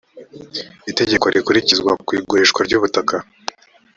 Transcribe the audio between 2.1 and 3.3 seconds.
igurishwa ry’ubutaka